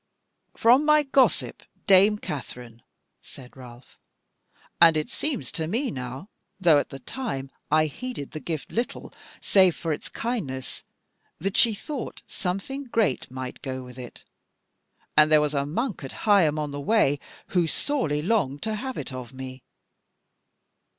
"From 0.57 0.83
my 0.83 1.03
gossip, 1.03 1.61
dame 1.85 2.17
Katherine," 2.17 2.81
said 3.21 3.55
Ralph; 3.55 3.99
"and 4.81 4.97
it 4.97 5.11
seems 5.11 5.51
to 5.51 5.67
me 5.67 5.91
now, 5.91 6.27
though 6.59 6.79
at 6.79 6.89
the 6.89 6.97
time 6.97 7.51
I 7.69 7.85
heeded 7.85 8.31
the 8.31 8.39
gift 8.39 8.71
little 8.71 9.13
save 9.41 9.75
for 9.75 9.93
its 9.93 10.09
kindness, 10.09 10.83
that 11.37 11.55
she 11.55 11.75
thought 11.75 12.23
something 12.25 12.85
great 12.85 13.29
might 13.29 13.61
go 13.61 13.83
with 13.83 13.99
it; 13.99 14.25
and 15.15 15.31
there 15.31 15.39
was 15.39 15.53
a 15.53 15.67
monk 15.67 16.03
at 16.03 16.25
Higham 16.25 16.57
on 16.57 16.71
the 16.71 16.81
Way, 16.81 17.19
who 17.49 17.67
sorely 17.67 18.23
longed 18.23 18.63
to 18.63 18.73
have 18.73 18.97
it 18.97 19.13
of 19.13 19.33
me." 19.33 19.61